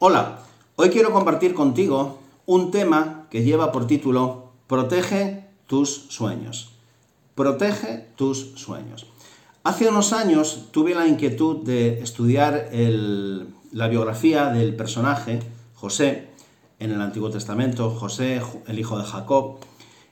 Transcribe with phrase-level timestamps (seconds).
[0.00, 0.40] Hola,
[0.74, 6.72] hoy quiero compartir contigo un tema que lleva por título Protege tus sueños.
[7.36, 9.06] Protege tus sueños.
[9.62, 15.38] Hace unos años tuve la inquietud de estudiar la biografía del personaje
[15.76, 16.26] José
[16.80, 19.58] en el Antiguo Testamento, José, el hijo de Jacob,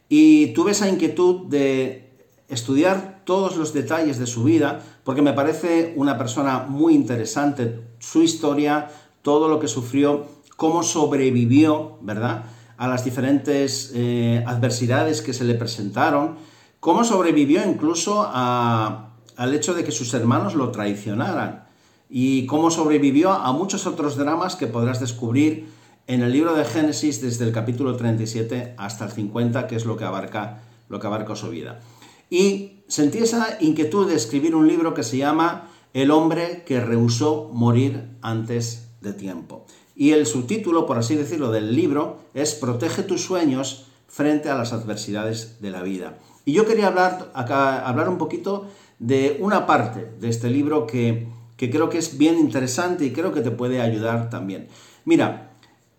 [0.08, 2.08] y tuve esa inquietud de
[2.48, 8.22] estudiar todos los detalles de su vida, porque me parece una persona muy interesante, su
[8.22, 8.90] historia,
[9.22, 10.26] todo lo que sufrió,
[10.56, 12.44] cómo sobrevivió, ¿verdad?,
[12.76, 16.36] a las diferentes eh, adversidades que se le presentaron,
[16.80, 21.64] cómo sobrevivió incluso al hecho de que sus hermanos lo traicionaran
[22.10, 25.68] y cómo sobrevivió a muchos otros dramas que podrás descubrir
[26.06, 29.96] en el libro de Génesis desde el capítulo 37 hasta el 50, que es lo
[29.96, 31.80] que abarca, lo que abarca su vida.
[32.28, 37.48] Y sentí esa inquietud de escribir un libro que se llama El hombre que rehusó
[37.52, 39.66] morir antes de tiempo.
[39.94, 44.72] Y el subtítulo, por así decirlo, del libro es Protege tus sueños frente a las
[44.72, 46.18] adversidades de la vida.
[46.44, 48.68] Y yo quería hablar, acá, hablar un poquito
[48.98, 53.32] de una parte de este libro que, que creo que es bien interesante y creo
[53.32, 54.68] que te puede ayudar también.
[55.04, 55.52] Mira,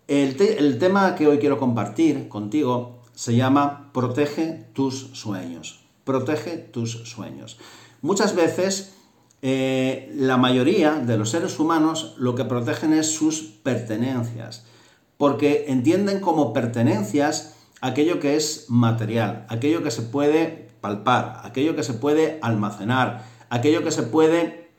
[0.07, 6.91] el, el tema que hoy quiero compartir contigo se llama Protege tus sueños protege tus
[7.09, 7.57] sueños.
[8.01, 8.95] Muchas veces
[9.45, 14.63] eh, la mayoría de los seres humanos lo que protegen es sus pertenencias,
[15.17, 21.83] porque entienden como pertenencias aquello que es material, aquello que se puede palpar, aquello que
[21.83, 24.69] se puede almacenar, aquello que se puede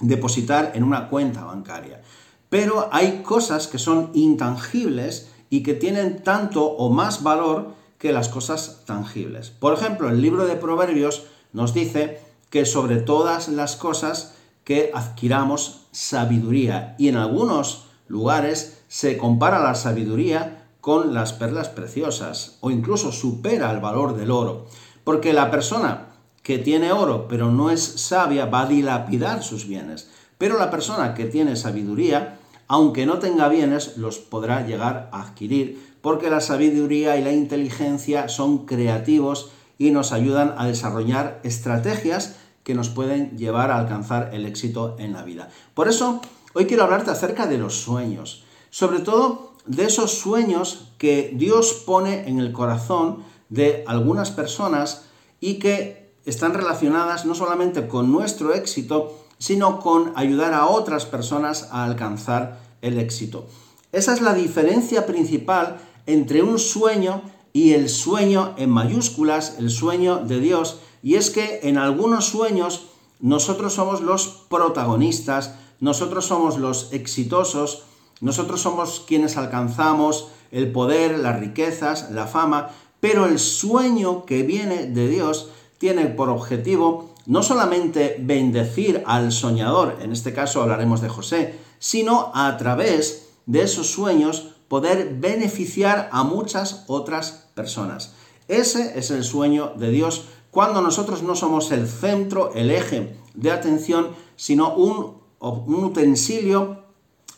[0.00, 2.00] depositar en una cuenta bancaria.
[2.48, 8.30] Pero hay cosas que son intangibles y que tienen tanto o más valor que las
[8.30, 9.50] cosas tangibles.
[9.50, 12.23] Por ejemplo, el libro de Proverbios nos dice
[12.54, 16.94] que sobre todas las cosas que adquiramos sabiduría.
[17.00, 23.72] Y en algunos lugares se compara la sabiduría con las perlas preciosas o incluso supera
[23.72, 24.66] el valor del oro,
[25.02, 26.10] porque la persona
[26.44, 31.14] que tiene oro pero no es sabia va a dilapidar sus bienes, pero la persona
[31.14, 32.38] que tiene sabiduría,
[32.68, 35.96] aunque no tenga bienes, los podrá llegar a adquirir.
[36.02, 42.74] Porque la sabiduría y la inteligencia son creativos y nos ayudan a desarrollar estrategias que
[42.74, 45.50] nos pueden llevar a alcanzar el éxito en la vida.
[45.74, 46.20] Por eso,
[46.54, 52.28] hoy quiero hablarte acerca de los sueños, sobre todo de esos sueños que Dios pone
[52.28, 55.04] en el corazón de algunas personas
[55.40, 61.68] y que están relacionadas no solamente con nuestro éxito, sino con ayudar a otras personas
[61.70, 63.46] a alcanzar el éxito.
[63.92, 70.16] Esa es la diferencia principal entre un sueño y el sueño en mayúsculas, el sueño
[70.24, 70.80] de Dios.
[71.04, 72.86] Y es que en algunos sueños
[73.20, 77.84] nosotros somos los protagonistas, nosotros somos los exitosos,
[78.22, 82.70] nosotros somos quienes alcanzamos el poder, las riquezas, la fama,
[83.00, 89.98] pero el sueño que viene de Dios tiene por objetivo no solamente bendecir al soñador,
[90.00, 96.24] en este caso hablaremos de José, sino a través de esos sueños poder beneficiar a
[96.24, 98.14] muchas otras personas.
[98.48, 103.50] Ese es el sueño de Dios cuando nosotros no somos el centro, el eje de
[103.50, 106.84] atención, sino un, utensilio,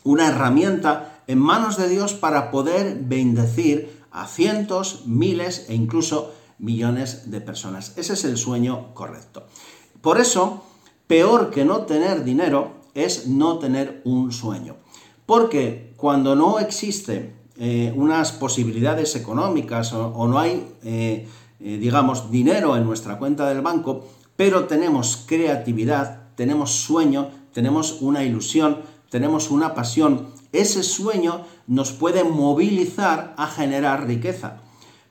[0.03, 7.31] una herramienta en manos de Dios para poder bendecir a cientos, miles e incluso millones
[7.31, 7.97] de personas.
[7.97, 9.47] Ese es el sueño correcto.
[10.01, 10.63] Por eso,
[11.07, 14.75] peor que no tener dinero es no tener un sueño.
[15.25, 21.27] Porque cuando no existe eh, unas posibilidades económicas o, no hay, eh,
[21.59, 28.23] eh, digamos, dinero en nuestra cuenta del banco, pero tenemos creatividad, tenemos sueño, tenemos una
[28.23, 34.57] ilusión, tenemos una pasión, ese sueño nos puede movilizar a generar riqueza.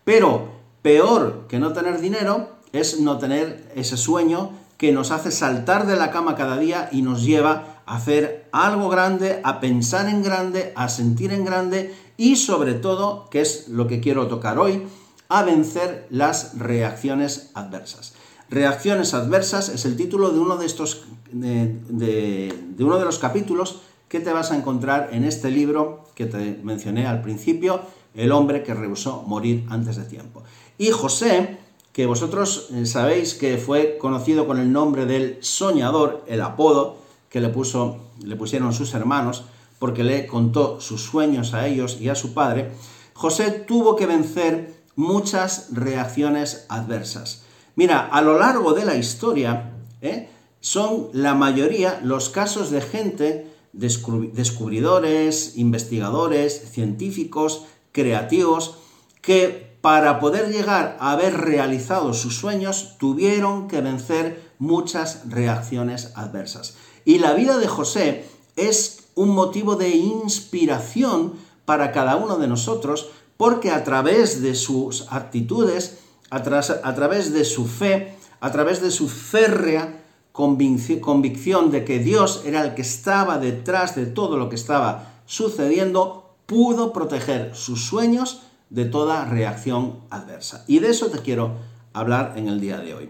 [0.05, 0.53] Pero
[0.83, 5.97] peor que no tener dinero es no tener ese sueño que nos hace saltar de
[5.97, 10.89] la cama cada día y nos lleva hacer algo grande, a pensar en grande, a
[10.89, 14.87] sentir en grande y sobre todo, que es lo que quiero tocar hoy,
[15.29, 18.15] a vencer las reacciones adversas.
[18.49, 24.21] Reacciones adversas es el título de uno de estos de, uno de los capítulos que
[24.21, 27.81] te vas a encontrar en este libro que te mencioné al principio,
[28.15, 30.43] El hombre que rehusó morir antes de tiempo.
[30.79, 31.59] Y José,
[31.93, 36.99] que vosotros eh, sabéis que fue conocido con el nombre del soñador, el apodo,
[37.29, 39.45] que le, puso, le pusieron sus hermanos,
[39.79, 42.71] porque le contó sus sueños a ellos y a su padre,
[43.13, 47.45] José tuvo que vencer muchas reacciones adversas.
[47.77, 50.29] Mira, a lo largo de la historia, ¿eh?
[50.61, 58.79] son la mayoría los casos de gente descubridores, investigadores, científicos, creativos,
[59.21, 66.77] que para poder llegar a haber realizado sus sueños tuvieron que vencer muchas reacciones adversas.
[67.05, 68.25] Y la vida de José
[68.57, 71.35] es un motivo de inspiración
[71.65, 75.99] para cada uno de nosotros porque a través de sus actitudes,
[76.31, 80.03] a, través de su fe, a través de su férrea
[80.33, 86.35] convicción de que Dios era el que estaba detrás de todo lo que estaba sucediendo,
[86.47, 90.65] pudo proteger sus sueños de toda reacción adversa.
[90.67, 91.57] Y de eso te quiero
[91.93, 93.09] hablar en el día de hoy.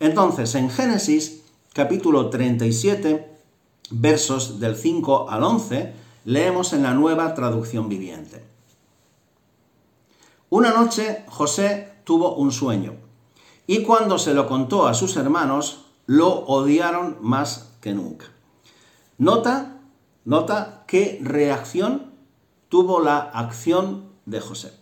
[0.00, 1.42] Entonces, en Génesis
[1.72, 3.28] capítulo 37,
[3.90, 5.92] versos del 5 al 11,
[6.24, 8.42] leemos en la nueva traducción viviente.
[10.50, 12.94] Una noche José tuvo un sueño
[13.66, 18.26] y cuando se lo contó a sus hermanos, lo odiaron más que nunca.
[19.18, 19.82] Nota,
[20.24, 22.14] nota qué reacción
[22.70, 24.72] tuvo la acción de José.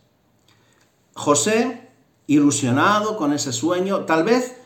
[1.14, 1.90] José,
[2.28, 4.56] ilusionado con ese sueño, tal vez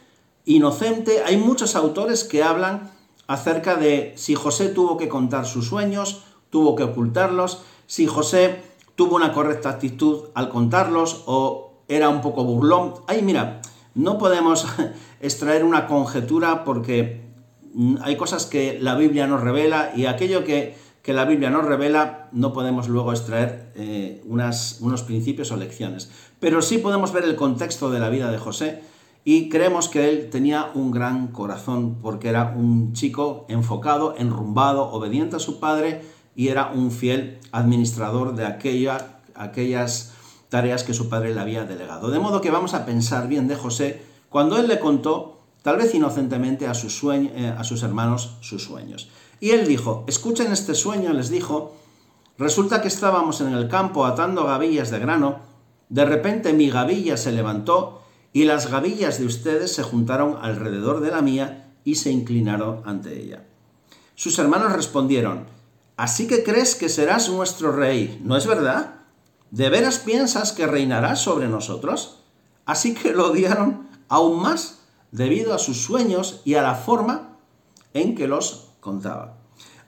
[0.45, 2.91] inocente, hay muchos autores que hablan
[3.27, 9.17] acerca de si José tuvo que contar sus sueños, tuvo que ocultarlos, si José tuvo
[9.17, 12.95] una correcta actitud al contarlos o era un poco burlón.
[13.07, 13.61] Ay, mira,
[13.95, 14.67] no podemos
[15.21, 17.23] extraer una conjetura porque
[18.03, 20.75] hay cosas que la Biblia nos revela y aquello que,
[21.07, 26.09] la Biblia nos revela no podemos luego extraer eh, unas, unos principios o lecciones.
[26.39, 28.83] Pero sí podemos ver el contexto de la vida de José
[29.25, 35.35] y creemos que él tenía un gran corazón porque era un chico enfocado, enrumbado, obediente
[35.35, 36.03] a su padre
[36.35, 40.13] y era un fiel administrador de aquella, aquellas
[40.49, 42.11] tareas que su padre le había delegado.
[42.11, 45.95] De modo que vamos a pensar bien de José cuando él le contó, tal vez
[45.95, 49.09] inocentemente, a sus, eh, a sus hermanos sus sueños.
[49.41, 51.75] Y él dijo, escuchen este sueño, les dijo,
[52.39, 55.39] resulta que estábamos en el campo atando gavillas de grano,
[55.89, 61.11] de repente mi gavilla se levantó y las gavillas de ustedes se juntaron alrededor de
[61.11, 63.45] la mía y se inclinaron ante ella.
[64.15, 65.47] Sus hermanos respondieron,
[66.01, 68.95] Así que crees que serás nuestro rey, ¿no es verdad?
[69.51, 72.21] ¿De veras piensas que reinarás sobre nosotros?
[72.65, 74.79] Así que lo odiaron aún más
[75.13, 77.37] debido a sus sueños y a la forma
[77.93, 79.37] en que los contaba.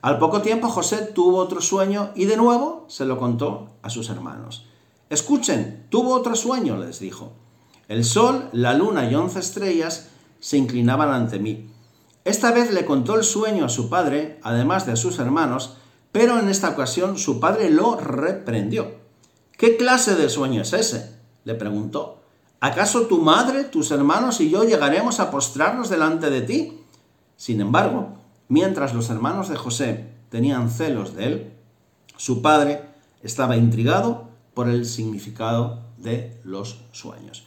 [0.03, 4.11] Al poco tiempo José tuvo otro sueño y de nuevo se lo contó a sus
[4.11, 4.67] hermanos.
[5.09, 7.31] Escuchen, tuvo otro sueño, les dijo.
[7.87, 11.71] El sol, la luna y once estrellas se inclinaban ante mí.
[12.23, 15.77] Esta vez le contó el sueño a su padre, además de a sus hermanos,
[16.13, 18.95] pero en esta ocasión su padre lo reprendió.
[19.57, 21.17] ¿Qué clase de sueño es ese?
[21.43, 22.21] le preguntó.
[22.61, 26.79] ¿Acaso tu madre, tus hermanos y yo llegaremos a postrarnos delante de ti?
[27.35, 28.13] Sin embargo,
[28.47, 31.53] mientras los hermanos de José tenían celos de él,
[32.15, 32.83] su padre
[33.21, 37.45] estaba intrigado por el significado de los sueños.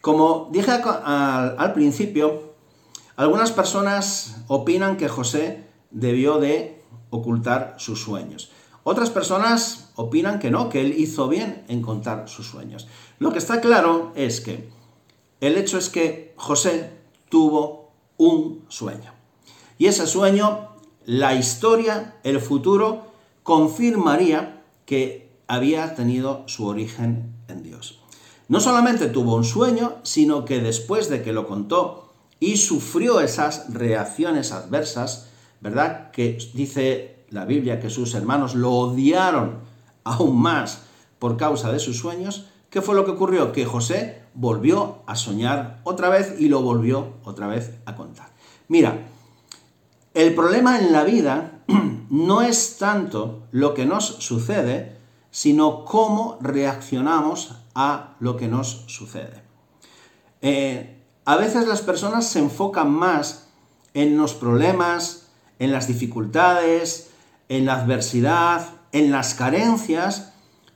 [0.00, 2.52] Como dije al, principio,
[3.16, 6.83] algunas personas opinan que José debió de
[7.14, 8.50] ocultar sus sueños.
[8.82, 12.88] Otras personas opinan que no, que él hizo bien en contar sus sueños.
[13.18, 14.68] Lo que está claro es que
[15.40, 16.90] el hecho es que José
[17.28, 19.12] tuvo un sueño.
[19.78, 20.70] Y ese sueño,
[21.06, 23.06] la historia, el futuro,
[23.42, 28.00] confirmaría que había tenido su origen en Dios.
[28.48, 33.72] No solamente tuvo un sueño, sino que después de que lo contó y sufrió esas
[33.72, 35.28] reacciones adversas,
[35.64, 36.10] ¿verdad?
[36.10, 39.60] Que dice la Biblia que sus hermanos lo odiaron
[40.04, 40.82] aún más
[41.18, 42.50] por causa de sus sueños.
[42.68, 43.50] ¿Qué fue lo que ocurrió?
[43.50, 48.28] Que José volvió a soñar otra vez y lo volvió otra vez a contar.
[48.68, 49.06] Mira,
[50.12, 51.62] el problema en la vida
[52.10, 54.98] no es tanto lo que nos sucede,
[55.30, 59.42] sino cómo reaccionamos a lo que nos sucede.
[60.42, 63.48] Eh, a veces las personas se enfocan más
[63.94, 65.23] en los problemas,
[65.58, 67.10] en las dificultades,
[67.48, 70.32] en la adversidad, en las carencias,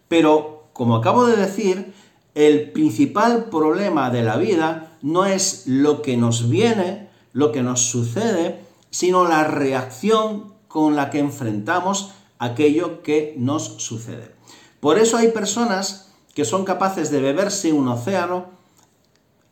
[0.08, 1.94] pero como acabo de decir,
[2.35, 7.80] el principal problema de la vida no es lo que nos viene, lo que nos
[7.80, 14.35] sucede, sino la reacción con la que enfrentamos aquello que nos sucede.
[14.80, 18.57] Por eso hay personas que son capaces de beberse un océano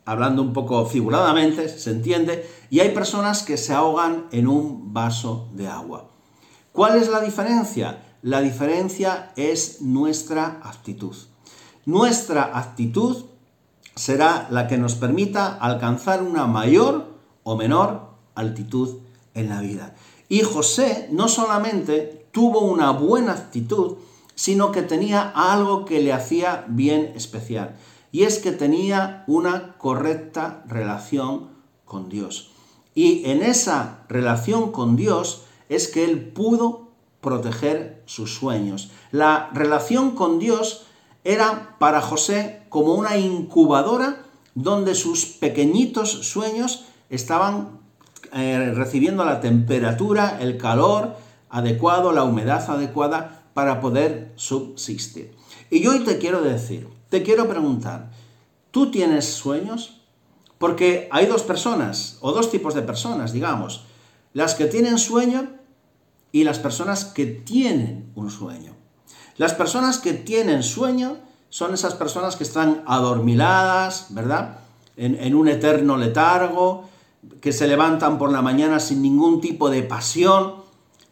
[0.06, 5.48] hablando un poco figuradamente, se entiende, y hay personas que se ahogan en un vaso
[5.52, 6.08] de agua.
[6.72, 8.02] ¿Cuál es la diferencia?
[8.22, 11.14] La diferencia es nuestra actitud.
[11.84, 13.26] Nuestra actitud
[13.94, 18.98] será la que nos permita alcanzar una mayor o menor altitud
[19.34, 19.94] en la vida.
[20.28, 23.96] Y José no solamente tuvo una buena actitud,
[24.34, 27.76] sino que tenía algo que le hacía bien especial.
[28.16, 31.50] Y es que tenía una correcta relación
[31.84, 32.50] con Dios.
[32.94, 36.88] Y en esa relación con Dios es que él pudo
[37.20, 38.90] proteger sus sueños.
[39.10, 40.86] La relación con Dios
[41.24, 44.22] era para José como una incubadora
[44.54, 47.80] donde sus pequeñitos sueños estaban
[48.32, 51.16] eh, recibiendo la temperatura, el calor
[51.50, 55.36] adecuado, la humedad adecuada para poder subsistir.
[55.68, 58.10] Y yo hoy te quiero decir, te quiero preguntar,
[58.70, 60.02] ¿tú tienes sueños?
[60.58, 63.84] Porque hay dos personas, o dos tipos de personas, digamos,
[64.32, 65.48] las que tienen sueño
[66.32, 68.74] y las personas que tienen un sueño.
[69.36, 74.58] Las personas que tienen sueño son esas personas que están adormiladas, ¿verdad?
[74.96, 76.88] En, un eterno letargo,
[77.40, 80.56] que se levantan por la mañana sin ningún tipo de pasión,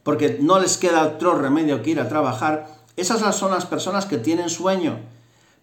[0.03, 2.67] porque no les queda otro remedio que ir a trabajar.
[2.97, 4.99] Esas son las personas que tienen sueño.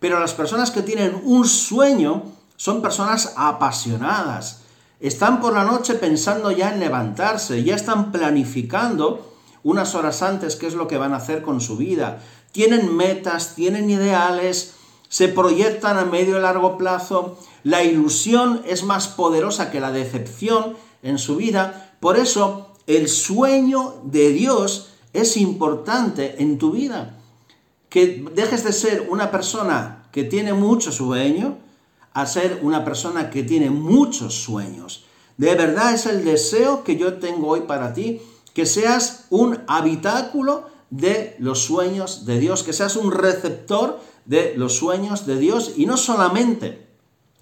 [0.01, 2.24] Pero las personas que tienen un sueño
[2.58, 4.63] son personas apasionadas.
[5.00, 9.31] Están por la noche pensando ya en levantarse, ya están planificando
[9.63, 12.20] unas horas antes qué es lo que van a hacer con su vida
[12.51, 14.74] tienen metas, tienen ideales,
[15.10, 20.75] se proyectan a medio y largo plazo, la ilusión es más poderosa que la decepción
[21.03, 27.17] en su vida, por eso el sueño de Dios es importante en tu vida.
[27.91, 31.57] Que dejes de ser una persona que tiene mucho sueño
[32.13, 35.05] a ser una persona que tiene muchos sueños.
[35.38, 38.21] De verdad es el deseo que yo tengo hoy para ti,
[38.53, 44.75] que seas un habitáculo de los sueños de Dios, que seas un receptor de los
[44.75, 46.88] sueños de Dios y no solamente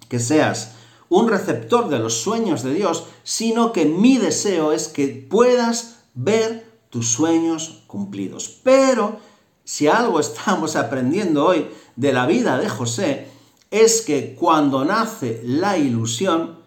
[0.08, 0.72] que seas
[1.08, 6.66] un receptor de los sueños de Dios, sino que mi deseo es que puedas ver
[6.90, 8.60] tus sueños cumplidos.
[8.62, 9.18] Pero
[9.64, 13.28] si algo estamos aprendiendo hoy de la vida de José,
[13.70, 16.58] es que cuando nace la ilusión,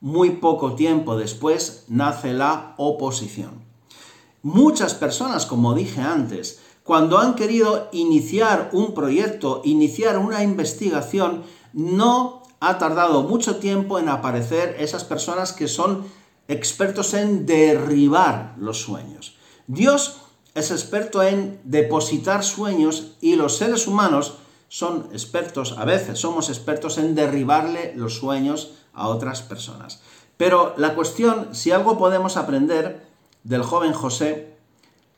[0.00, 3.64] muy poco tiempo después nace la oposición.
[4.42, 12.42] Muchas personas, como dije antes, cuando han querido iniciar un proyecto, iniciar una investigación, no
[12.60, 16.04] ha tardado mucho tiempo en aparecer esas personas que son
[16.48, 19.36] expertos en derribar los sueños.
[19.66, 20.20] Dios
[20.56, 26.96] es experto en depositar sueños y los seres humanos son expertos, a veces somos expertos
[26.96, 30.00] en derribarle los sueños a otras personas.
[30.38, 33.06] Pero la cuestión, si algo podemos aprender
[33.44, 34.56] del joven José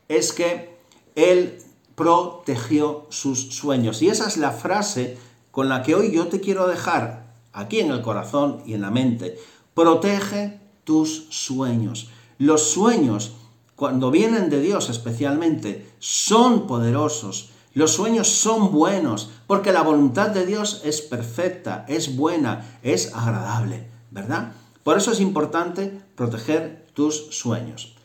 [0.09, 0.77] es que
[1.15, 1.63] él
[1.95, 4.01] protegió sus sueños.
[4.01, 5.17] Y esa es la frase
[5.51, 8.91] con la que hoy yo te quiero dejar aquí en el corazón y en la
[8.91, 9.39] mente.
[9.73, 12.09] Protege tus sueños.
[12.37, 13.33] Los sueños,
[13.79, 17.51] cuando vienen de Dios especialmente, son poderosos.
[17.73, 23.89] Los sueños son buenos, porque la voluntad de Dios es perfecta, es buena, es agradable,
[24.11, 24.51] ¿verdad?
[24.83, 27.95] Por eso es importante proteger tus sueños.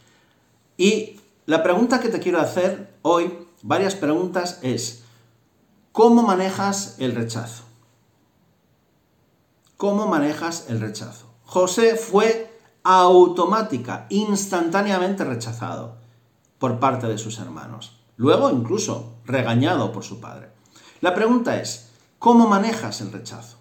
[0.76, 5.02] Y la pregunta que te quiero hacer hoy, varias preguntas, es,
[5.90, 7.64] ¿cómo manejas el rechazo?
[9.76, 11.26] ¿Cómo manejas el rechazo?
[11.42, 12.53] José fue
[12.84, 15.96] automática, instantáneamente rechazado
[16.58, 17.98] por parte de sus hermanos.
[18.16, 20.50] Luego incluso regañado por su padre.
[21.00, 23.56] La pregunta es, ¿cómo manejas el rechazo?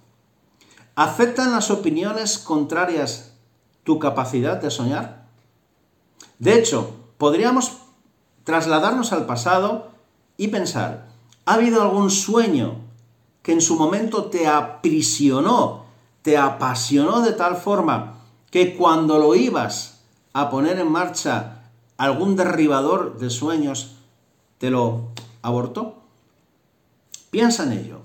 [0.96, 3.34] ¿Afectan las opiniones contrarias
[3.84, 5.25] tu capacidad de soñar?
[6.38, 7.77] De hecho, podríamos
[8.44, 9.92] trasladarnos al pasado
[10.38, 11.08] y pensar,
[11.46, 12.75] ¿ha habido algún sueño
[13.42, 15.86] que en su momento te aprisionó,
[16.22, 18.23] te apasionó de tal forma
[18.53, 23.95] que cuando lo ibas a poner en marcha algún derribador de sueños
[24.60, 25.07] te lo
[25.41, 26.03] abortó?
[27.31, 28.01] Piensa en ello.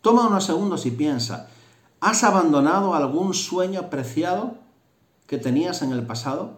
[0.00, 1.50] Toma unos segundos y piensa,
[2.00, 4.54] ¿has abandonado algún sueño preciado
[5.26, 6.56] que tenías en el pasado?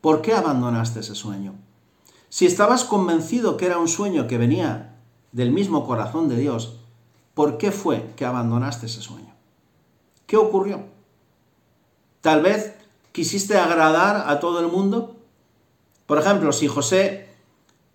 [0.00, 1.54] ¿Por qué abandonaste ese sueño?
[2.30, 4.96] Si estabas convencido que era un sueño que venía
[5.30, 6.80] del mismo corazón de Dios,
[7.34, 9.32] ¿por qué fue que abandonaste ese sueño?
[10.26, 10.93] ¿Qué ocurrió?
[12.24, 12.74] Tal vez
[13.12, 15.14] quisiste agradar a todo el mundo.
[16.06, 17.28] Por ejemplo, si José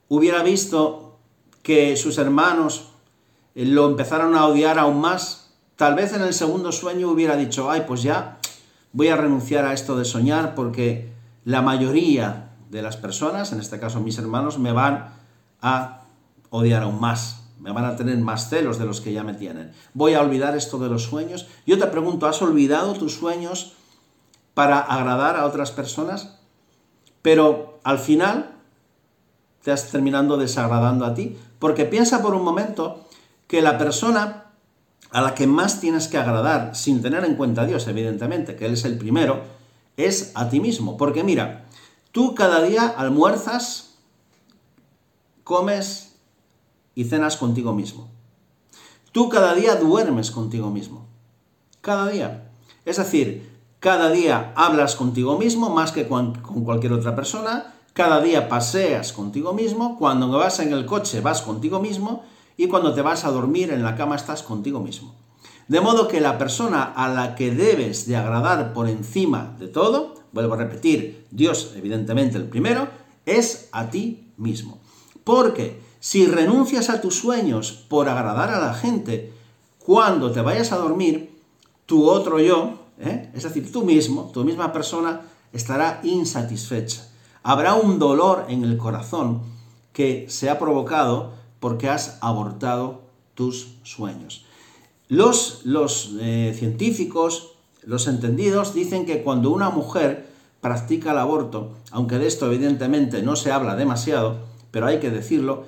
[0.07, 1.17] hubiera visto
[1.63, 2.91] que sus hermanos
[3.55, 7.86] lo empezaron a odiar aún más, tal vez en el segundo sueño hubiera dicho, ay,
[7.88, 8.38] pues ya
[8.93, 11.12] voy a renunciar a esto de soñar porque
[11.43, 15.09] la mayoría de las personas, en este caso mis hermanos, me van
[15.59, 16.03] a
[16.51, 19.74] odiar aún más, me van a tener más celos de los que ya me tienen.
[19.95, 21.48] Voy a olvidar esto de los sueños.
[21.65, 23.74] Yo te pregunto, ¿has olvidado tus sueños
[24.60, 26.38] para agradar a otras personas?
[27.22, 28.58] Pero al final
[29.63, 31.38] te estás terminando desagradando a ti.
[31.60, 33.06] Porque piensa por un momento
[33.48, 34.51] que la persona
[35.12, 38.66] a la que más tienes que agradar, sin tener en cuenta a Dios, evidentemente, que
[38.66, 39.44] Él es el primero,
[39.96, 40.98] es a ti mismo.
[40.98, 41.66] Porque mira,
[42.12, 43.96] tú cada día almuerzas,
[45.46, 46.18] comes
[46.96, 48.10] y cenas contigo mismo.
[49.13, 51.08] Tú cada día duermes contigo mismo.
[51.80, 52.51] Cada día.
[52.84, 53.49] Es decir,
[53.79, 56.33] cada día hablas contigo mismo más que con
[56.65, 57.74] cualquier otra persona.
[57.93, 59.98] Cada día paseas contigo mismo.
[59.98, 62.24] Cuando vas en el coche vas contigo mismo.
[62.57, 65.15] Y cuando te vas a dormir en la cama estás contigo mismo.
[65.69, 70.15] De modo que la persona a la que debes de agradar por encima de todo,
[70.33, 72.89] vuelvo a repetir, Dios evidentemente el primero,
[73.25, 74.79] es a ti mismo.
[75.24, 79.31] Porque si renuncias a tus sueños por agradar a la gente,
[79.77, 81.39] cuando te vayas a dormir,
[81.86, 83.32] tu otro yo, ¿eh?
[83.34, 85.22] es decir, tú mismo, tu misma persona,
[85.53, 87.08] estará insatisfecha.
[87.44, 89.41] Habrá un dolor en el corazón
[89.94, 93.01] que se ha provocado porque has abortado
[93.34, 94.46] tus sueños.
[95.08, 97.53] Los, los eh, científicos,
[97.84, 100.29] los entendidos, dicen que cuando una mujer
[100.62, 104.38] practica el aborto, aunque de esto evidentemente no se habla demasiado,
[104.72, 105.63] pero hay que decirlo,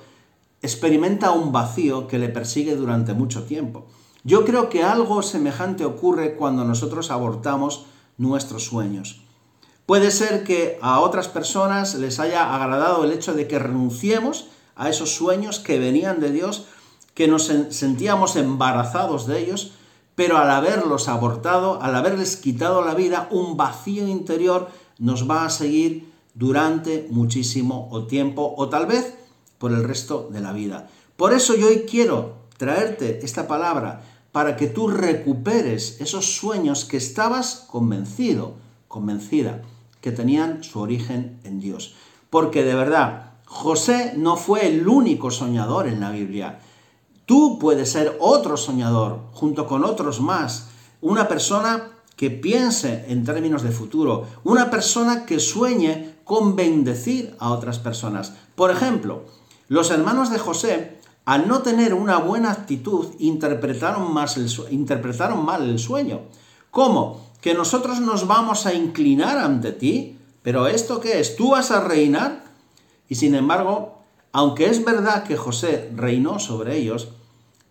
[0.62, 3.88] experimenta un vacío que le persigue durante mucho tiempo.
[4.24, 7.86] Yo creo que algo semejante ocurre cuando nosotros abortamos
[8.18, 9.22] nuestros sueños.
[9.86, 14.90] Puede ser que a otras personas les haya agradado el hecho de que renunciemos a
[14.90, 16.66] esos sueños que venían de Dios
[17.14, 19.74] que nos sentíamos embarazados de ellos,
[20.16, 25.50] pero al haberlos abortado, al haberles quitado la vida, un vacío interior nos va a
[25.50, 29.16] seguir durante muchísimo tiempo o tal vez
[29.58, 30.90] por el resto de la vida.
[31.18, 36.98] Por eso yo hoy quiero traerte esta palabra para que tú recuperes esos sueños que
[36.98, 38.54] estabas convencido,
[38.88, 39.64] convencida,
[40.00, 41.96] que tenían su origen en Dios.
[42.30, 46.60] Porque de verdad, José no fue el único soñador en la Biblia.
[47.26, 50.68] Tú puedes ser otro soñador, junto con otros más.
[51.02, 54.28] Una persona que piense en términos de futuro.
[54.44, 58.34] Una persona que sueñe con bendecir a otras personas.
[58.54, 59.24] Por ejemplo,
[59.68, 65.70] los hermanos de José, al no tener una buena actitud, interpretaron, más el, interpretaron mal
[65.70, 66.22] el sueño.
[66.72, 67.28] ¿Cómo?
[67.42, 70.18] Que nosotros nos vamos a inclinar ante ti.
[70.42, 71.36] ¿Pero esto qué es?
[71.36, 72.44] ¿Tú vas a reinar?
[73.08, 74.00] Y sin embargo,
[74.32, 77.10] aunque es verdad que José reinó sobre ellos,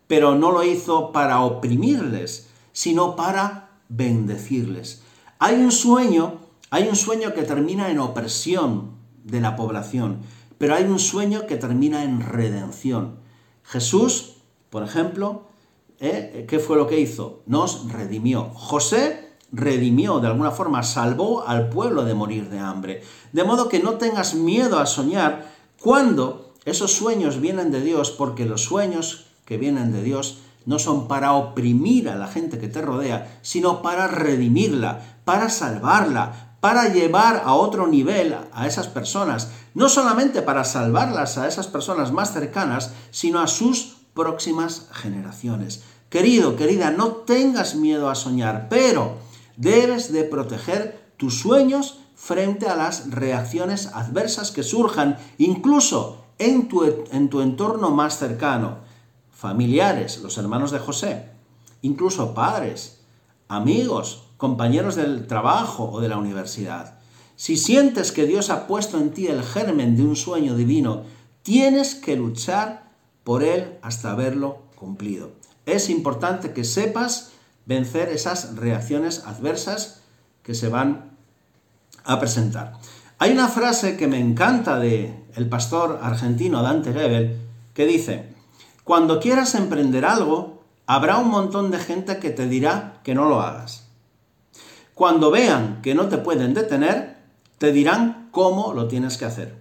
[0.07, 5.03] pero no lo hizo para oprimirles, sino para bendecirles.
[5.39, 6.35] Hay un sueño,
[6.71, 8.93] hay un sueño que termina en opresión
[9.25, 10.19] de la población,
[10.59, 13.17] pero hay un sueño que termina en redención.
[13.70, 14.33] Jesús,
[14.68, 15.42] por ejemplo,
[16.00, 16.44] ¿eh?
[16.48, 17.42] ¿qué fue lo que hizo?
[17.46, 18.50] Nos redimió.
[18.54, 23.04] José redimió, de alguna forma salvó al pueblo de morir de hambre.
[23.33, 28.44] De modo que no tengas miedo a soñar cuando esos sueños vienen de Dios, porque
[28.44, 32.83] los sueños que vienen de Dios no son para oprimir a la gente que te
[32.83, 39.88] rodea, sino para redimirla, para salvarla, para llevar a otro nivel a esas personas, no
[39.88, 45.83] solamente para salvarlas a esas personas más cercanas, sino a sus próximas generaciones.
[46.11, 49.18] Querido, querida, no tengas miedo a soñar, pero
[49.57, 56.85] debes de proteger tus sueños frente a las reacciones adversas que surjan, incluso en tu,
[57.11, 58.79] en tu entorno más cercano
[59.40, 61.31] familiares, los hermanos de José,
[61.81, 63.01] incluso padres,
[63.49, 66.94] amigos, compañeros del trabajo o de la universidad.
[67.37, 71.03] Si sientes que Dios ha puesto en ti el germen de un sueño divino,
[71.42, 72.90] tienes que luchar
[73.22, 75.33] por él hasta haberlo cumplido.
[75.66, 77.33] Es importante que sepas
[77.66, 80.00] vencer esas reacciones adversas
[80.42, 81.11] que se van
[82.05, 82.72] a presentar.
[83.18, 87.37] Hay una frase que me encanta de el pastor argentino Dante Gebel
[87.74, 88.33] que dice:
[88.85, 93.42] cuando quieras emprender algo, habrá un montón de gente que te dirá que no lo
[93.42, 93.89] hagas.
[95.01, 97.17] Cuando vean que no te pueden detener,
[97.57, 99.57] te dirán cómo lo tienes que hacer.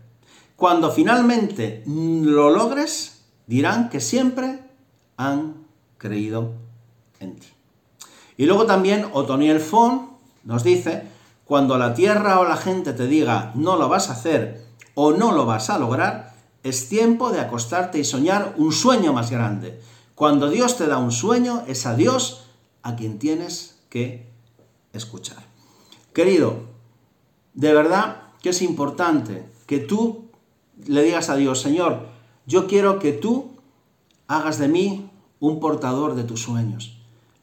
[0.57, 4.59] Cuando finalmente lo logres, dirán que siempre
[5.15, 5.65] han
[5.97, 6.55] creído
[7.21, 7.47] en ti.
[8.35, 10.09] Y luego también Otoniel Fon
[10.43, 11.03] nos dice,
[11.45, 15.31] cuando la tierra o la gente te diga no lo vas a hacer o no
[15.31, 19.79] lo vas a lograr, es tiempo de acostarte y soñar un sueño más grande.
[20.15, 22.43] Cuando Dios te da un sueño, es a Dios
[22.83, 24.28] a quien tienes que
[24.99, 25.43] escuchar.
[26.13, 26.61] Querido,
[27.53, 30.29] de verdad que es importante que tú
[30.85, 32.07] le digas a Dios, Señor,
[32.45, 33.57] yo quiero que tú
[34.27, 35.09] hagas de mí
[35.39, 36.97] un portador de tus sueños.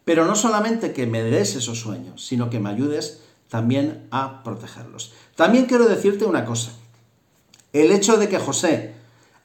[0.05, 5.13] Pero no solamente que me des esos sueños, sino que me ayudes también a protegerlos.
[5.35, 6.73] También quiero decirte una cosa.
[7.73, 8.95] El hecho de que José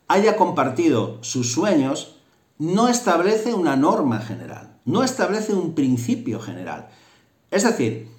[0.08, 2.18] haya compartido sus sueños,
[2.58, 6.90] no establece una norma general, no establece un principio general.
[7.52, 8.10] Es decir,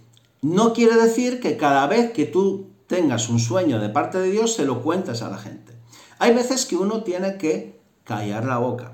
[0.43, 4.55] no quiere decir que cada vez que tú tengas un sueño de parte de Dios
[4.55, 5.73] se lo cuentes a la gente.
[6.19, 8.93] Hay veces que uno tiene que callar la boca,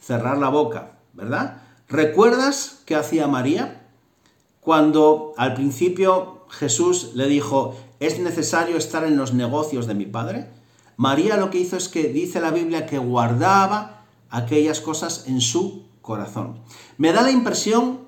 [0.00, 1.62] cerrar la boca, ¿verdad?
[1.88, 3.86] ¿Recuerdas qué hacía María?
[4.60, 10.50] Cuando al principio Jesús le dijo, es necesario estar en los negocios de mi Padre.
[10.96, 15.86] María lo que hizo es que dice la Biblia que guardaba aquellas cosas en su
[16.02, 16.60] corazón.
[16.98, 18.05] Me da la impresión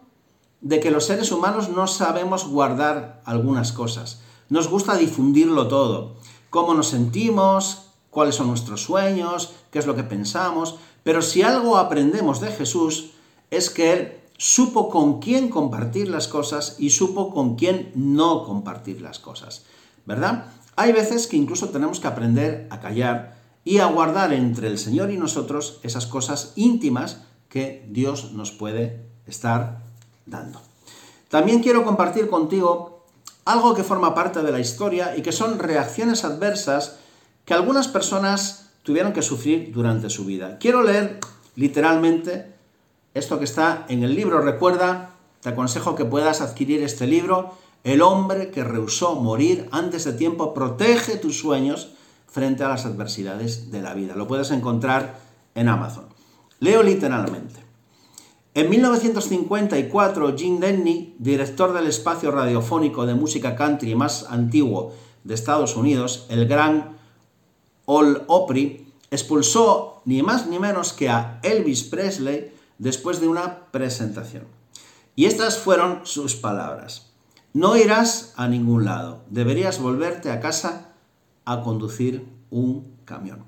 [0.60, 4.20] de que los seres humanos no sabemos guardar algunas cosas.
[4.48, 6.16] Nos gusta difundirlo todo.
[6.50, 10.76] Cómo nos sentimos, cuáles son nuestros sueños, qué es lo que pensamos.
[11.02, 13.10] Pero si algo aprendemos de Jesús
[13.50, 19.00] es que Él supo con quién compartir las cosas y supo con quién no compartir
[19.02, 19.64] las cosas.
[20.06, 20.46] ¿Verdad?
[20.76, 25.10] Hay veces que incluso tenemos que aprender a callar y a guardar entre el Señor
[25.10, 29.87] y nosotros esas cosas íntimas que Dios nos puede estar
[30.28, 30.60] dando.
[31.28, 33.04] También quiero compartir contigo
[33.44, 36.96] algo que forma parte de la historia y que son reacciones adversas
[37.44, 40.58] que algunas personas tuvieron que sufrir durante su vida.
[40.58, 41.18] Quiero leer
[41.56, 42.54] literalmente
[43.14, 44.40] esto que está en el libro.
[44.40, 45.10] Recuerda,
[45.40, 47.54] te aconsejo que puedas adquirir este libro.
[47.84, 51.90] El hombre que rehusó morir antes de tiempo protege tus sueños
[52.26, 54.14] frente a las adversidades de la vida.
[54.14, 55.18] Lo puedes encontrar
[55.54, 56.06] en Amazon.
[56.60, 57.67] Leo literalmente.
[58.58, 65.76] En 1954, Jim Denny, director del espacio radiofónico de música country más antiguo de Estados
[65.76, 66.98] Unidos, el gran
[67.84, 74.48] All Opry, expulsó ni más ni menos que a Elvis Presley después de una presentación.
[75.14, 77.12] Y estas fueron sus palabras.
[77.52, 80.94] No irás a ningún lado, deberías volverte a casa
[81.44, 83.44] a conducir un camión.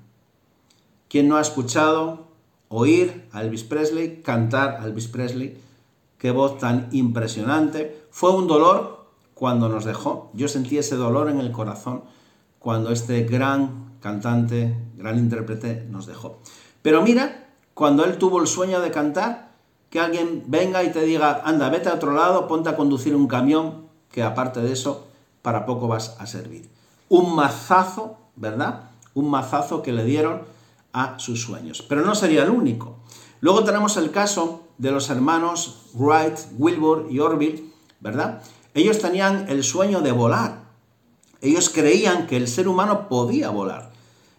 [1.09, 2.30] ¿Quién no ha escuchado
[2.71, 5.61] oír a Elvis Presley, cantar a Elvis Presley?
[6.17, 8.07] Qué voz tan impresionante.
[8.09, 10.31] Fue un dolor cuando nos dejó.
[10.33, 12.03] Yo sentí ese dolor en el corazón
[12.57, 16.39] cuando este gran cantante, gran intérprete nos dejó.
[16.81, 19.51] Pero mira cuando él tuvo el sueño de cantar,
[19.89, 23.27] que alguien venga y te diga, anda, vete a otro lado, ponte a conducir un
[23.27, 25.07] camión, que aparte de eso,
[25.41, 26.69] para poco vas a servir.
[27.09, 28.91] Un mazazo, ¿verdad?
[29.13, 30.43] Un mazazo que le dieron
[30.93, 31.81] a sus sueños.
[31.87, 32.97] Pero no sería el único.
[33.39, 38.41] Luego tenemos el caso de los hermanos Wright, Wilbur y Orville, ¿verdad?
[38.73, 40.63] Ellos tenían el sueño de volar.
[41.41, 43.91] Ellos creían que el ser humano podía volar.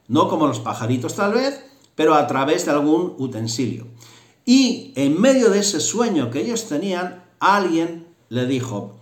[0.08, 3.86] No como los pajaritos tal vez, pero a través de algún utensilio.
[4.44, 8.96] Y en medio de ese sueño que ellos tenían, alguien le dijo,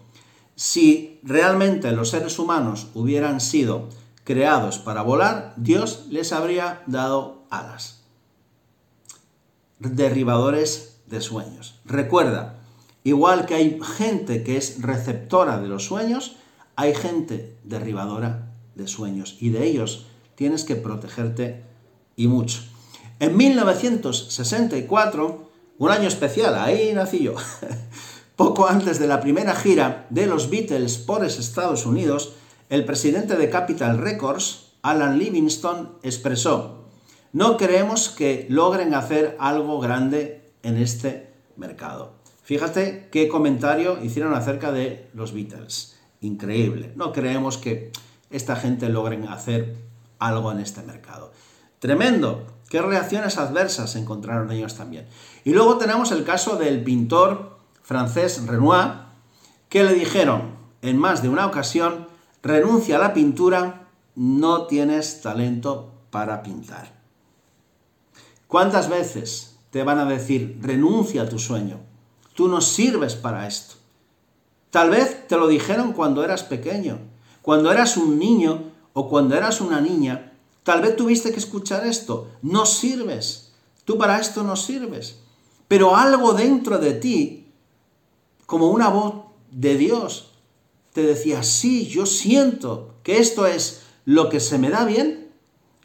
[0.56, 3.88] si realmente los seres humanos hubieran sido
[4.24, 8.00] creados para volar, Dios les habría dado alas.
[9.78, 11.78] Derribadores de sueños.
[11.84, 12.58] Recuerda,
[13.04, 16.36] igual que hay gente que es receptora de los sueños,
[16.76, 21.62] hay gente derribadora de sueños y de ellos tienes que protegerte
[22.16, 22.62] y mucho.
[23.18, 27.34] En 1964, un año especial, ahí nací yo,
[28.36, 32.32] poco antes de la primera gira de los Beatles por Estados Unidos,
[32.70, 36.79] el presidente de Capital Records, Alan Livingston, expresó,
[37.32, 42.14] no creemos que logren hacer algo grande en este mercado.
[42.42, 45.96] Fíjate qué comentario hicieron acerca de los Beatles.
[46.20, 46.92] Increíble.
[46.96, 47.92] No creemos que
[48.30, 49.76] esta gente logren hacer
[50.18, 51.32] algo en este mercado.
[51.78, 52.46] Tremendo.
[52.68, 55.06] ¿Qué reacciones adversas encontraron ellos también?
[55.44, 58.92] Y luego tenemos el caso del pintor francés Renoir,
[59.68, 62.06] que le dijeron en más de una ocasión,
[62.42, 66.99] renuncia a la pintura, no tienes talento para pintar.
[68.50, 71.78] ¿Cuántas veces te van a decir, renuncia a tu sueño?
[72.34, 73.76] Tú no sirves para esto.
[74.68, 76.98] Tal vez te lo dijeron cuando eras pequeño,
[77.40, 80.30] cuando eras un niño o cuando eras una niña
[80.62, 82.28] Tal vez tuviste que escuchar esto.
[82.42, 83.52] No sirves.
[83.84, 85.16] Tú para esto no sirves.
[85.68, 87.48] Pero algo dentro de ti,
[88.46, 89.14] como una voz
[89.50, 90.32] de Dios,
[90.92, 95.30] te decía, sí, yo siento que esto es lo que se me da bien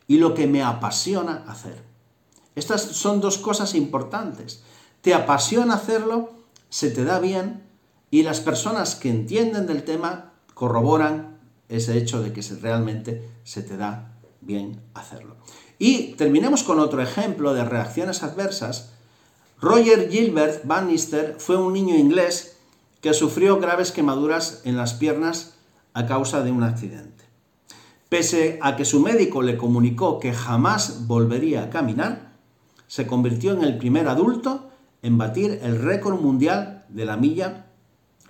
[0.08, 1.85] y lo que me apasiona hacer.
[2.56, 4.64] Estas son dos cosas importantes.
[5.02, 6.32] Te apasiona hacerlo,
[6.70, 7.64] se te da bien
[8.10, 11.38] y las personas que entienden del tema corroboran
[11.70, 15.36] ese hecho de que realmente se te da bien hacerlo.
[15.78, 18.92] Y terminemos con otro ejemplo de reacciones adversas.
[19.60, 22.58] Roger Gilbert Bannister fue un niño inglés
[23.02, 25.56] que sufrió graves quemaduras en las piernas
[25.94, 27.26] a causa de un accidente.
[28.10, 32.25] pese a que su médico le comunicó que jamás volvería a caminar,
[32.88, 34.70] se convirtió en el primer adulto
[35.02, 37.68] en batir el récord mundial de la milla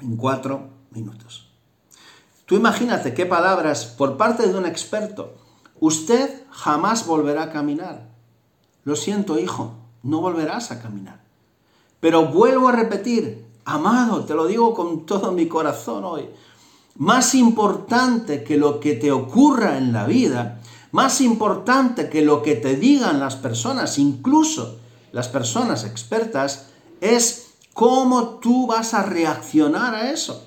[0.02, 1.50] en cuatro minutos.
[2.46, 5.36] Tú imagínate qué palabras por parte de un experto.
[5.80, 8.10] Usted jamás volverá a caminar.
[8.84, 11.24] Lo siento, hijo, no volverás a caminar.
[12.00, 16.30] Pero vuelvo a repetir, amado, te lo digo con todo mi corazón hoy,
[16.98, 22.56] más importante que lo que te ocurra en la vida, más importante que lo que
[22.56, 24.80] te digan las personas, incluso
[25.12, 26.67] las personas expertas,
[27.02, 30.43] es cómo tú vas a reaccionar a eso.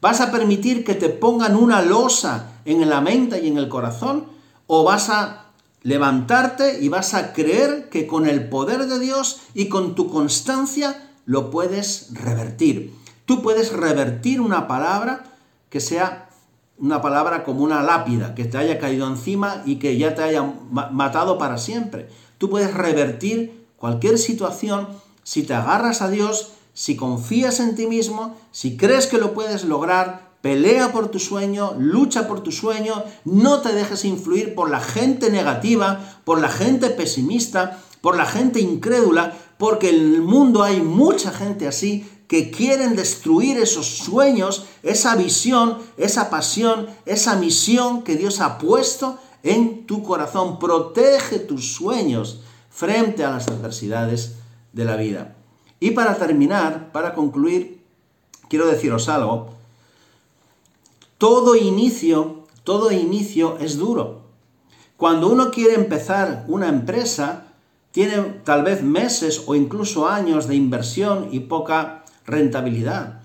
[0.00, 4.26] ¿Vas a permitir que te pongan una losa en la mente y en el corazón?
[4.66, 5.42] ¿O vas a
[5.82, 11.10] levantarte y vas a creer que con el poder de Dios y con tu constancia
[11.24, 12.94] lo puedes revertir.
[13.26, 15.24] Tú puedes revertir una palabra
[15.70, 16.28] que sea
[16.82, 20.42] una palabra como una lápida, que te haya caído encima y que ya te haya
[20.70, 22.08] matado para siempre.
[22.38, 24.88] Tú puedes revertir cualquier situación
[25.22, 29.64] si te agarras a Dios, si confías en ti mismo, si crees que lo puedes
[29.64, 34.80] lograr, Pelea por tu sueño, lucha por tu sueño, no te dejes influir por la
[34.80, 40.82] gente negativa, por la gente pesimista, por la gente incrédula, porque en el mundo hay
[40.82, 48.16] mucha gente así que quieren destruir esos sueños, esa visión, esa pasión, esa misión que
[48.16, 50.58] Dios ha puesto en tu corazón.
[50.58, 52.40] Protege tus sueños
[52.70, 54.36] frente a las adversidades
[54.72, 55.36] de la vida.
[55.78, 57.82] Y para terminar, para concluir,
[58.48, 59.50] quiero deciros algo
[61.18, 64.22] todo inicio, todo inicio es duro.
[64.96, 67.44] Cuando uno quiere empezar una empresa,
[67.90, 73.20] tiene tal vez meses o incluso años de inversión y poca rentabilidad,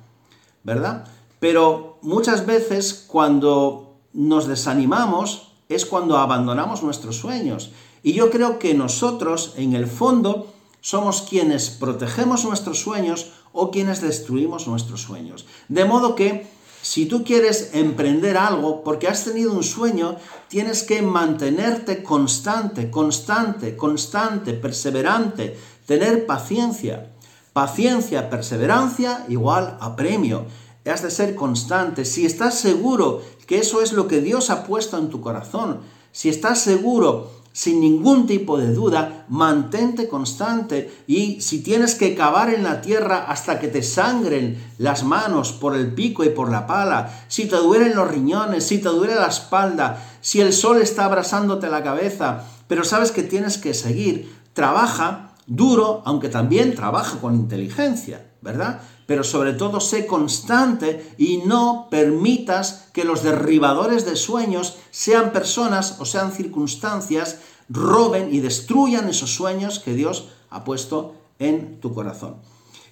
[0.64, 1.06] ¿verdad?
[1.40, 7.72] Pero muchas veces cuando nos desanimamos es cuando abandonamos nuestros sueños.
[8.04, 14.02] Y yo creo que nosotros, en el fondo, somos quienes protegemos nuestros sueños o quienes
[14.02, 15.46] destruimos nuestros sueños.
[15.68, 16.48] De modo que
[16.82, 20.16] si tú quieres emprender algo porque has tenido un sueño,
[20.48, 27.12] tienes que mantenerte constante, constante, constante, perseverante, tener paciencia.
[27.58, 30.46] Paciencia, perseverancia igual a premio.
[30.86, 32.06] Has de ser constante.
[32.06, 35.80] Si estás seguro que eso es lo que Dios ha puesto en tu corazón,
[36.12, 42.54] si estás seguro sin ningún tipo de duda, mantente constante y si tienes que cavar
[42.54, 46.68] en la tierra hasta que te sangren las manos por el pico y por la
[46.68, 51.06] pala, si te duelen los riñones, si te duele la espalda, si el sol está
[51.06, 57.34] abrasándote la cabeza, pero sabes que tienes que seguir, trabaja duro, aunque también trabaja con
[57.34, 58.82] inteligencia, ¿verdad?
[59.08, 65.96] pero sobre todo sé constante y no permitas que los derribadores de sueños sean personas
[66.00, 72.36] o sean circunstancias, roben y destruyan esos sueños que Dios ha puesto en tu corazón.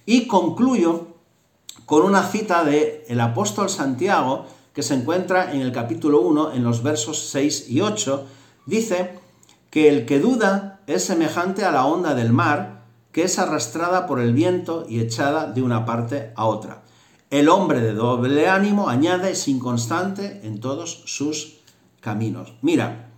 [0.06, 1.08] Y concluyo
[1.84, 6.64] con una cita del el apóstol Santiago que se encuentra en el capítulo 1, en
[6.64, 8.24] los versos 6 y 8,
[8.64, 9.18] dice
[9.70, 14.20] que el que duda es semejante a la onda del mar, que es arrastrada por
[14.20, 16.82] el viento y echada de una parte a otra.
[17.30, 21.58] El hombre de doble ánimo, añade, es inconstante en todos sus
[22.00, 22.54] caminos.
[22.62, 23.10] Mira,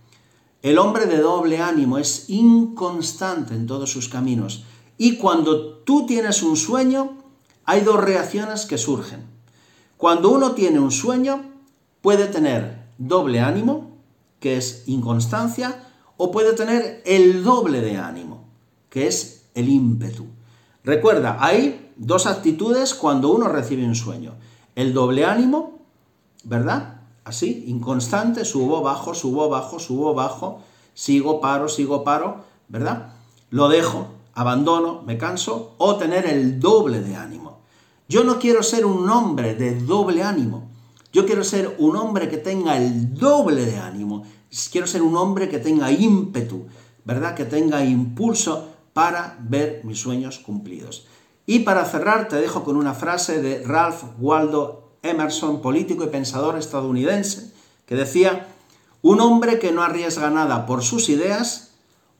[0.61, 4.65] el hombre de doble ánimo es inconstante en todos sus caminos.
[4.97, 7.17] Y cuando tú tienes un sueño,
[7.65, 9.27] hay dos reacciones que surgen.
[9.95, 11.43] Cuando uno tiene un sueño,
[12.01, 13.97] puede tener doble ánimo,
[14.39, 15.88] que es inconstancia,
[16.21, 18.43] o puede tener el doble de ánimo,
[18.89, 20.25] que es el ímpetu.
[20.83, 24.33] Recuerda, hay dos actitudes cuando uno recibe un sueño.
[24.75, 25.79] El doble ánimo,
[26.43, 27.03] ¿verdad?
[27.23, 30.59] Así, inconstante, subo, bajo, subo, bajo, subo, bajo,
[30.93, 33.13] sigo, paro, sigo, paro, ¿verdad?
[33.49, 37.59] Lo dejo, abandono, me canso, o tener el doble de ánimo.
[38.09, 40.67] Yo no quiero ser un hombre de doble ánimo.
[41.13, 44.23] Yo quiero ser un hombre que tenga el doble de ánimo.
[44.71, 46.67] Quiero ser un hombre que tenga ímpetu,
[47.05, 47.35] ¿verdad?
[47.35, 51.07] Que tenga impulso para ver mis sueños cumplidos.
[51.45, 56.57] Y para cerrar te dejo con una frase de Ralph Waldo Emerson, político y pensador
[56.57, 57.53] estadounidense,
[57.85, 58.47] que decía,
[59.01, 61.75] un hombre que no arriesga nada por sus ideas,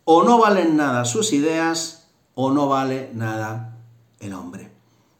[0.05, 3.77] o no valen nada sus ideas, o no vale nada
[4.19, 4.71] el hombre.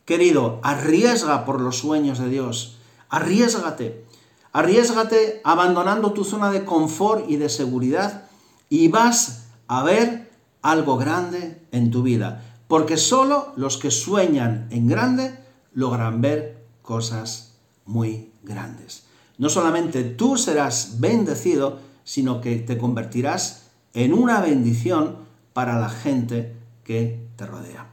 [0.06, 2.78] Querido, arriesga por los sueños de Dios,
[3.10, 4.06] arriesgate,
[4.52, 8.24] arriesgate abandonando tu zona de confort y de seguridad
[8.70, 10.32] y vas a ver
[10.62, 15.40] algo grande en tu vida, porque solo los que sueñan en grande
[15.74, 19.04] logran ver cosas muy grandes.
[19.38, 25.18] No solamente tú serás bendecido, sino que te convertirás en una bendición
[25.54, 27.88] para la gente que te rodea.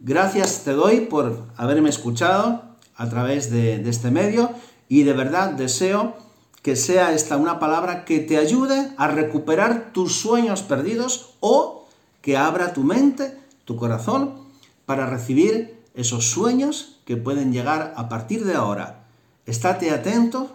[0.00, 2.62] Gracias te doy por haberme escuchado
[2.96, 4.50] a través de, de este medio
[4.88, 6.14] y de verdad deseo
[6.62, 11.86] que sea esta una palabra que te ayude a recuperar tus sueños perdidos o
[12.22, 14.34] que abra tu mente, tu corazón,
[14.84, 19.04] para recibir esos sueños que pueden llegar a partir de ahora.
[19.46, 20.50] Estate atento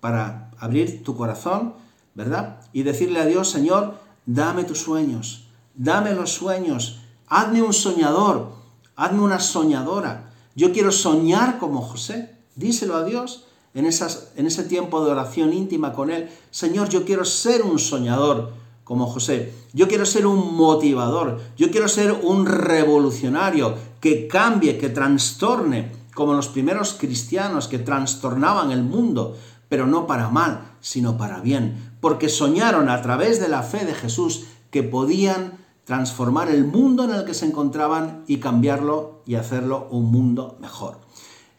[0.00, 1.74] para abrir tu corazón,
[2.14, 2.60] ¿verdad?
[2.72, 8.52] Y decirle a Dios, Señor, dame tus sueños, dame los sueños, hazme un soñador,
[8.96, 10.30] hazme una soñadora.
[10.54, 12.34] Yo quiero soñar como José.
[12.56, 16.28] Díselo a Dios en, esas, en ese tiempo de oración íntima con Él.
[16.50, 18.52] Señor, yo quiero ser un soñador
[18.84, 19.54] como José.
[19.72, 21.40] Yo quiero ser un motivador.
[21.56, 28.72] Yo quiero ser un revolucionario que cambie, que trastorne, como los primeros cristianos que trastornaban
[28.72, 29.36] el mundo,
[29.68, 33.94] pero no para mal, sino para bien, porque soñaron a través de la fe de
[33.94, 39.86] Jesús que podían transformar el mundo en el que se encontraban y cambiarlo y hacerlo
[39.90, 40.98] un mundo mejor.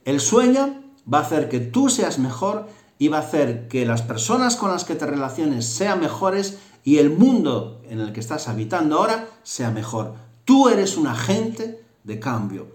[0.04, 4.02] El sueño va a hacer que tú seas mejor y va a hacer que las
[4.02, 8.48] personas con las que te relaciones sean mejores y el mundo en el que estás
[8.48, 10.16] habitando ahora sea mejor.
[10.46, 12.68] Tú eres un agente de cambio.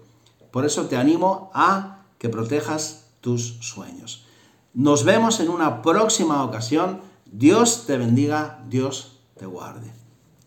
[0.51, 4.25] Por eso te animo a que protejas tus sueños.
[4.73, 7.01] Nos vemos en una próxima ocasión.
[7.25, 9.91] Dios te bendiga, Dios te guarde.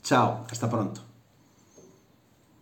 [0.02, 1.09] Chao, hasta pronto.